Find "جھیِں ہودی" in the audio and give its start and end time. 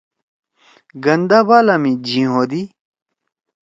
2.05-2.61